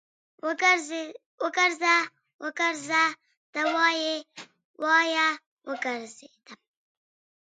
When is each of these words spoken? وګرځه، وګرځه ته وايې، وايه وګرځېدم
وګرځه، 1.43 1.95
وګرځه 2.43 3.03
ته 3.53 3.61
وايې، 3.73 4.15
وايه 4.83 5.27
وګرځېدم 5.69 6.59